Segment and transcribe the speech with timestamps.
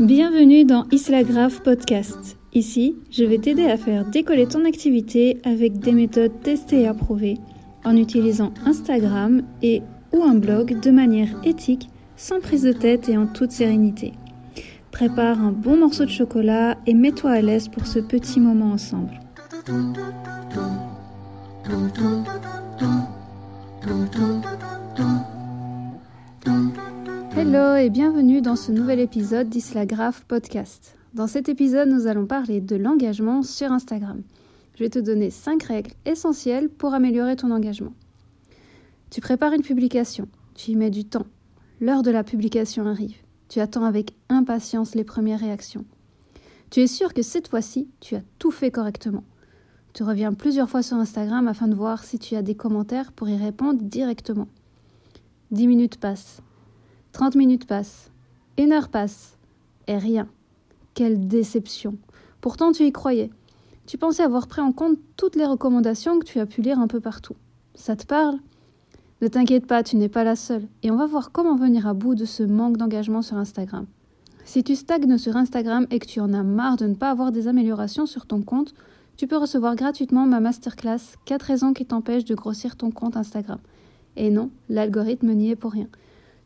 [0.00, 2.36] Bienvenue dans Isla Grave Podcast.
[2.52, 7.38] Ici, je vais t'aider à faire décoller ton activité avec des méthodes testées et approuvées
[7.84, 9.82] en utilisant Instagram et
[10.12, 14.12] ou un blog de manière éthique, sans prise de tête et en toute sérénité.
[14.90, 19.20] Prépare un bon morceau de chocolat et mets-toi à l'aise pour ce petit moment ensemble.
[27.36, 30.96] Hello et bienvenue dans ce nouvel épisode d'Isla Grave Podcast.
[31.12, 34.22] Dans cet épisode, nous allons parler de l'engagement sur Instagram.
[34.74, 37.92] Je vais te donner 5 règles essentielles pour améliorer ton engagement.
[39.10, 41.26] Tu prépares une publication, tu y mets du temps.
[41.78, 43.18] L'heure de la publication arrive.
[43.50, 45.84] Tu attends avec impatience les premières réactions.
[46.70, 49.24] Tu es sûr que cette fois-ci, tu as tout fait correctement.
[49.92, 53.28] Tu reviens plusieurs fois sur Instagram afin de voir si tu as des commentaires pour
[53.28, 54.48] y répondre directement.
[55.50, 56.40] 10 minutes passent.
[57.16, 58.10] 30 minutes passent.
[58.58, 59.38] Une heure passe.
[59.86, 60.28] Et rien.
[60.92, 61.96] Quelle déception.
[62.42, 63.30] Pourtant tu y croyais.
[63.86, 66.88] Tu pensais avoir pris en compte toutes les recommandations que tu as pu lire un
[66.88, 67.34] peu partout.
[67.74, 68.36] Ça te parle?
[69.22, 70.68] Ne t'inquiète pas, tu n'es pas la seule.
[70.82, 73.86] Et on va voir comment venir à bout de ce manque d'engagement sur Instagram.
[74.44, 77.32] Si tu stagnes sur Instagram et que tu en as marre de ne pas avoir
[77.32, 78.74] des améliorations sur ton compte,
[79.16, 83.60] tu peux recevoir gratuitement ma masterclass 4 raisons qui t'empêchent de grossir ton compte Instagram.
[84.16, 85.88] Et non, l'algorithme n'y est pour rien.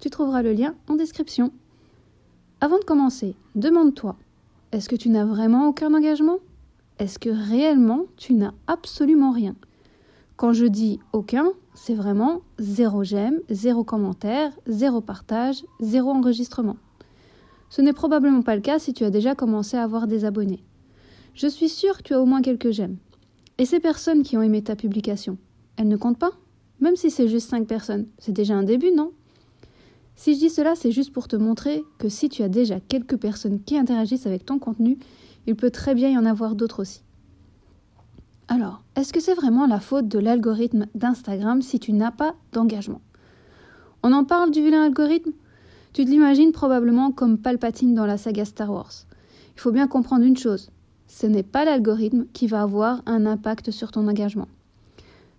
[0.00, 1.50] Tu trouveras le lien en description.
[2.60, 4.16] Avant de commencer, demande-toi,
[4.70, 6.38] est-ce que tu n'as vraiment aucun engagement?
[7.00, 9.56] Est-ce que réellement tu n'as absolument rien?
[10.36, 16.76] Quand je dis aucun, c'est vraiment zéro j'aime, zéro commentaire, zéro partage, zéro enregistrement.
[17.68, 20.62] Ce n'est probablement pas le cas si tu as déjà commencé à avoir des abonnés.
[21.34, 22.98] Je suis sûre que tu as au moins quelques j'aime.
[23.58, 25.38] Et ces personnes qui ont aimé ta publication,
[25.76, 26.32] elles ne comptent pas?
[26.80, 29.10] Même si c'est juste 5 personnes, c'est déjà un début, non?
[30.18, 33.16] Si je dis cela, c'est juste pour te montrer que si tu as déjà quelques
[33.16, 34.98] personnes qui interagissent avec ton contenu,
[35.46, 37.02] il peut très bien y en avoir d'autres aussi.
[38.48, 43.00] Alors, est-ce que c'est vraiment la faute de l'algorithme d'Instagram si tu n'as pas d'engagement?
[44.02, 45.30] On en parle du vilain algorithme?
[45.92, 49.06] Tu te l'imagines probablement comme Palpatine dans la saga Star Wars.
[49.54, 50.72] Il faut bien comprendre une chose,
[51.06, 54.48] ce n'est pas l'algorithme qui va avoir un impact sur ton engagement.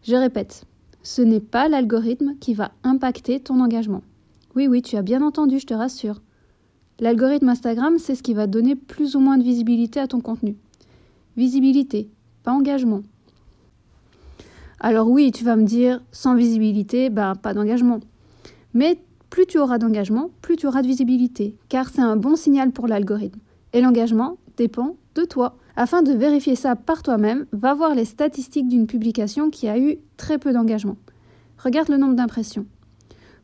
[0.03, 0.63] Je répète,
[1.03, 4.03] ce n'est pas l'algorithme qui va impacter ton engagement.
[4.55, 6.21] Oui, oui, tu as bien entendu, je te rassure.
[6.99, 10.57] L'algorithme Instagram, c'est ce qui va donner plus ou moins de visibilité à ton contenu.
[11.37, 12.09] Visibilité,
[12.43, 13.01] pas engagement.
[14.79, 17.99] Alors oui, tu vas me dire, sans visibilité, bah, pas d'engagement.
[18.73, 18.99] Mais
[19.29, 22.87] plus tu auras d'engagement, plus tu auras de visibilité, car c'est un bon signal pour
[22.87, 23.39] l'algorithme.
[23.73, 25.55] Et l'engagement dépend de toi.
[25.75, 29.99] Afin de vérifier ça par toi-même, va voir les statistiques d'une publication qui a eu
[30.17, 30.97] très peu d'engagement.
[31.57, 32.65] Regarde le nombre d'impressions.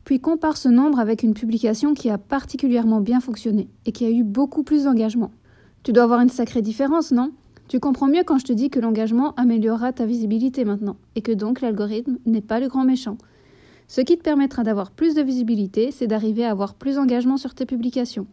[0.06, 4.10] Puis compare ce nombre avec une publication qui a particulièrement bien fonctionné et qui a
[4.10, 5.32] eu beaucoup plus d'engagement.
[5.82, 7.32] Tu dois avoir une sacrée différence, non?
[7.66, 11.32] Tu comprends mieux quand je te dis que l'engagement améliorera ta visibilité maintenant et que
[11.32, 13.18] donc l'algorithme n'est pas le grand méchant.
[13.88, 17.56] Ce qui te permettra d'avoir plus de visibilité, c'est d'arriver à avoir plus d'engagement sur
[17.56, 18.28] tes publications.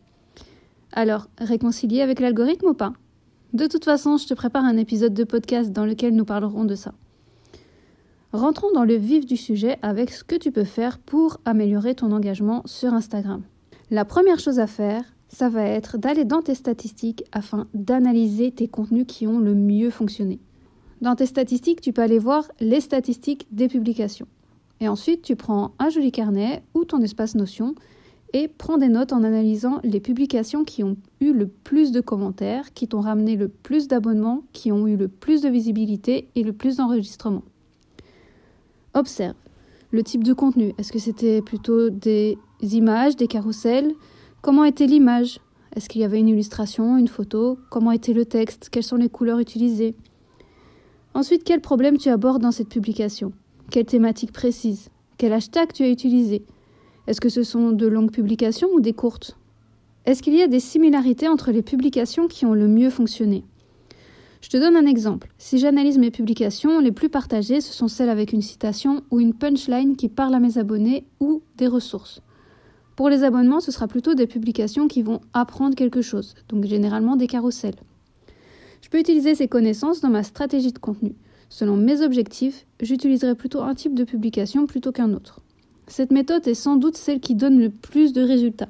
[0.91, 2.93] Alors, réconcilier avec l'algorithme ou pas?
[3.53, 6.75] De toute façon, je te prépare un épisode de podcast dans lequel nous parlerons de
[6.75, 6.93] ça.
[8.33, 12.11] Rentrons dans le vif du sujet avec ce que tu peux faire pour améliorer ton
[12.11, 13.43] engagement sur Instagram.
[13.91, 18.67] La première chose à faire, ça va être d'aller dans tes statistiques afin d'analyser tes
[18.67, 20.39] contenus qui ont le mieux fonctionné.
[20.99, 24.27] Dans tes statistiques, tu peux aller voir les statistiques des publications.
[24.79, 27.75] Et ensuite, tu prends un joli carnet ou ton espace Notion
[28.33, 32.73] et prends des notes en analysant les publications qui ont eu le plus de commentaires,
[32.73, 36.51] qui t'ont ramené le plus d'abonnements, qui ont eu le plus de visibilité et le
[36.51, 37.43] plus d'enregistrements.
[38.93, 39.35] Observe.
[39.91, 40.73] Le type de contenu.
[40.77, 43.91] Est-ce que c'était plutôt des images, des carousels?
[44.41, 45.39] Comment était l'image?
[45.75, 47.57] Est-ce qu'il y avait une illustration, une photo?
[47.71, 48.69] Comment était le texte?
[48.71, 49.95] Quelles sont les couleurs utilisées?
[51.15, 53.33] Ensuite, quel problème tu abordes dans cette publication?
[53.71, 54.89] Quelle thématique précise?
[55.17, 56.43] Quel hashtag tu as utilisé?
[57.07, 59.37] Est-ce que ce sont de longues publications ou des courtes?
[60.05, 63.43] Est-ce qu'il y a des similarités entre les publications qui ont le mieux fonctionné?
[64.43, 65.29] Je te donne un exemple.
[65.37, 69.33] Si j'analyse mes publications, les plus partagées, ce sont celles avec une citation ou une
[69.33, 72.21] punchline qui parle à mes abonnés ou des ressources.
[72.97, 77.15] Pour les abonnements, ce sera plutôt des publications qui vont apprendre quelque chose, donc généralement
[77.15, 77.77] des carousels.
[78.81, 81.15] Je peux utiliser ces connaissances dans ma stratégie de contenu.
[81.47, 85.39] Selon mes objectifs, j'utiliserai plutôt un type de publication plutôt qu'un autre.
[85.87, 88.69] Cette méthode est sans doute celle qui donne le plus de résultats,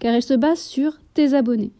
[0.00, 1.72] car elle se base sur tes abonnés.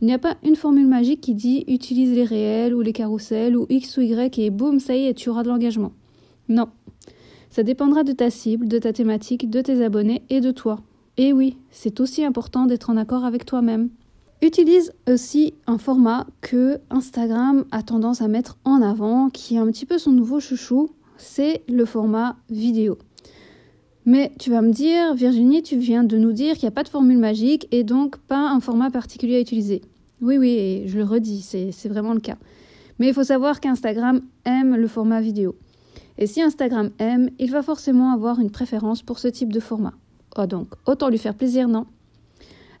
[0.00, 3.56] Il n'y a pas une formule magique qui dit utilise les réels ou les carousels
[3.56, 5.92] ou X ou Y et boum, ça y est, tu auras de l'engagement.
[6.48, 6.68] Non.
[7.50, 10.80] Ça dépendra de ta cible, de ta thématique, de tes abonnés et de toi.
[11.18, 13.90] Et oui, c'est aussi important d'être en accord avec toi-même.
[14.40, 19.66] Utilise aussi un format que Instagram a tendance à mettre en avant, qui est un
[19.66, 20.88] petit peu son nouveau chouchou,
[21.18, 22.96] c'est le format vidéo.
[24.06, 26.84] Mais tu vas me dire, Virginie, tu viens de nous dire qu'il n'y a pas
[26.84, 29.82] de formule magique et donc pas un format particulier à utiliser.
[30.22, 32.36] Oui, oui, et je le redis, c'est vraiment le cas.
[32.98, 35.56] Mais il faut savoir qu'Instagram aime le format vidéo.
[36.18, 39.94] Et si Instagram aime, il va forcément avoir une préférence pour ce type de format.
[40.36, 41.86] Oh donc, autant lui faire plaisir, non?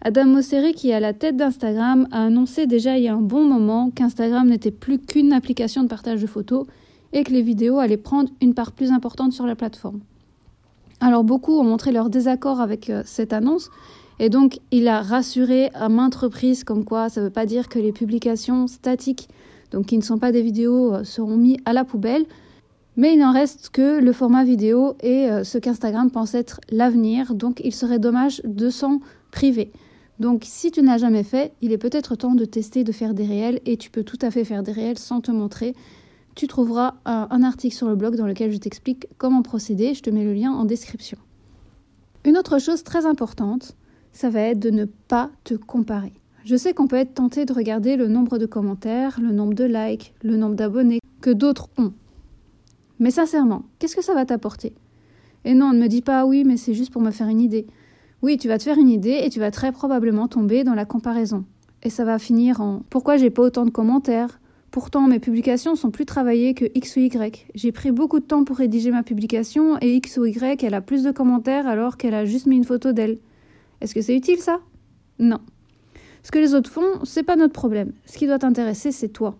[0.02, 3.20] Adam Mosseri, qui est à la tête d'Instagram, a annoncé déjà il y a un
[3.20, 6.66] bon moment qu'Instagram n'était plus qu'une application de partage de photos
[7.12, 10.00] et que les vidéos allaient prendre une part plus importante sur la plateforme.
[11.00, 13.70] Alors beaucoup ont montré leur désaccord avec euh, cette annonce
[14.20, 17.68] et donc il a rassuré à maintes reprises comme quoi ça ne veut pas dire
[17.68, 19.28] que les publications statiques,
[19.72, 22.24] donc qui ne sont pas des vidéos, euh, seront mises à la poubelle,
[22.96, 27.34] mais il n'en reste que le format vidéo et euh, ce qu'Instagram pense être l'avenir,
[27.34, 29.00] donc il serait dommage de s'en
[29.32, 29.72] priver.
[30.20, 33.24] Donc si tu n'as jamais fait, il est peut-être temps de tester de faire des
[33.24, 35.74] réels et tu peux tout à fait faire des réels sans te montrer
[36.34, 39.94] tu trouveras un, article sur le blog dans lequel je t'explique comment procéder.
[39.94, 41.18] Je te mets le lien en description.
[42.24, 43.74] Une autre chose très importante,
[44.12, 46.12] ça va être de ne pas te comparer.
[46.44, 49.64] Je sais qu'on peut être tenté de regarder le nombre de commentaires, le nombre de
[49.64, 51.92] likes, le nombre d'abonnés que d'autres ont.
[52.98, 54.72] Mais sincèrement, qu'est-ce que ça va t'apporter?
[55.44, 57.66] Et non, ne me dis pas oui, mais c'est juste pour me faire une idée.
[58.22, 60.84] Oui, tu vas te faire une idée et tu vas très probablement tomber dans la
[60.84, 61.44] comparaison.
[61.82, 64.40] Et ça va finir en pourquoi j'ai pas autant de commentaires?
[64.70, 67.46] Pourtant, mes publications sont plus travaillées que X ou Y.
[67.54, 70.80] J'ai pris beaucoup de temps pour rédiger ma publication et X ou Y, elle a
[70.80, 73.18] plus de commentaires alors qu'elle a juste mis une photo d'elle.
[73.80, 74.60] Est-ce que c'est utile ça?
[75.18, 75.40] Non.
[76.22, 77.92] Ce que les autres font, c'est pas notre problème.
[78.04, 79.38] Ce qui doit t'intéresser, c'est toi.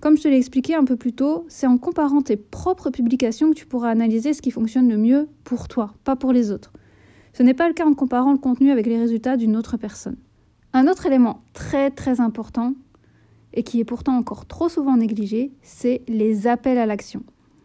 [0.00, 3.50] Comme je te l'ai expliqué un peu plus tôt, c'est en comparant tes propres publications
[3.50, 6.72] que tu pourras analyser ce qui fonctionne le mieux pour toi, pas pour les autres.
[7.32, 10.16] Ce n'est pas le cas en comparant le contenu avec les résultats d'une autre personne.
[10.72, 12.74] Un autre élément très très important,
[13.54, 17.22] et qui est pourtant encore trop souvent négligé, c'est les appels à l'action.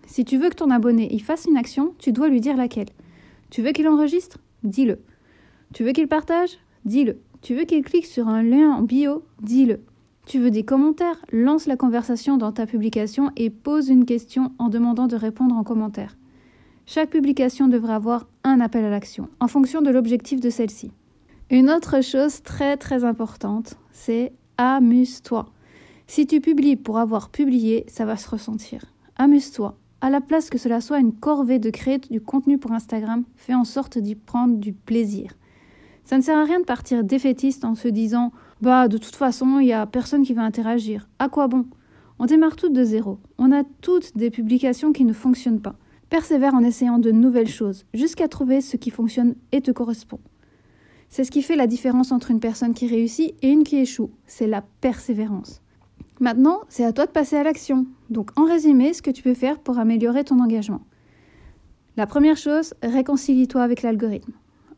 [0.07, 2.89] Si tu veux que ton abonné y fasse une action, tu dois lui dire laquelle.
[3.49, 4.39] Tu veux qu'il enregistre?
[4.63, 4.99] Dis-le.
[5.73, 6.59] Tu veux qu'il partage?
[6.85, 7.17] Dis-le.
[7.41, 9.23] Tu veux qu'il clique sur un lien en bio?
[9.41, 9.79] Dis-le.
[10.27, 11.25] Tu veux des commentaires?
[11.31, 15.63] Lance la conversation dans ta publication et pose une question en demandant de répondre en
[15.63, 16.15] commentaire.
[16.85, 20.91] Chaque publication devrait avoir un appel à l'action, en fonction de l'objectif de celle-ci.
[21.49, 25.47] Une autre chose très très importante, c'est amuse-toi.
[26.05, 28.85] Si tu publies pour avoir publié, ça va se ressentir.
[29.15, 29.75] Amuse-toi.
[30.01, 33.55] À la place que cela soit une corvée de créer du contenu pour Instagram, fais
[33.55, 35.33] en sorte d'y prendre du plaisir.
[36.05, 39.59] Ça ne sert à rien de partir défaitiste en se disant Bah, de toute façon,
[39.59, 41.07] il n'y a personne qui va interagir.
[41.19, 41.65] À quoi bon?
[42.19, 43.19] On démarre toutes de zéro.
[43.37, 45.75] On a toutes des publications qui ne fonctionnent pas.
[46.09, 50.19] Persévère en essayant de nouvelles choses, jusqu'à trouver ce qui fonctionne et te correspond.
[51.09, 54.11] C'est ce qui fait la différence entre une personne qui réussit et une qui échoue.
[54.25, 55.61] C'est la persévérance.
[56.19, 57.85] Maintenant, c'est à toi de passer à l'action.
[58.09, 60.81] Donc, en résumé, ce que tu peux faire pour améliorer ton engagement.
[61.97, 64.33] La première chose, réconcilie-toi avec l'algorithme.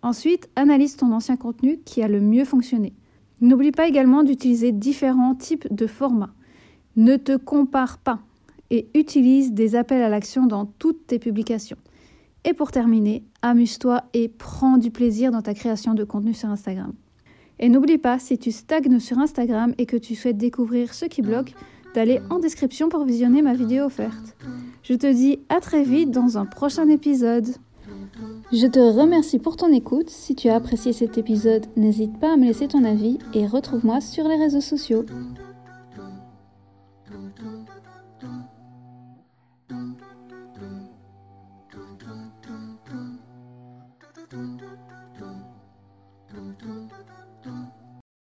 [0.05, 2.93] Ensuite, analyse ton ancien contenu qui a le mieux fonctionné.
[3.41, 6.35] N'oublie pas également d'utiliser différents types de formats.
[6.95, 8.19] Ne te compare pas
[8.69, 11.77] et utilise des appels à l'action dans toutes tes publications.
[12.43, 16.93] Et pour terminer, amuse-toi et prends du plaisir dans ta création de contenu sur Instagram.
[17.57, 21.23] Et n'oublie pas, si tu stagnes sur Instagram et que tu souhaites découvrir ce qui
[21.23, 21.55] bloque,
[21.95, 24.37] d'aller en description pour visionner ma vidéo offerte.
[24.83, 27.47] Je te dis à très vite dans un prochain épisode.
[28.51, 30.09] Je te remercie pour ton écoute.
[30.09, 34.01] Si tu as apprécié cet épisode, n'hésite pas à me laisser ton avis et retrouve-moi
[34.01, 35.05] sur les réseaux sociaux.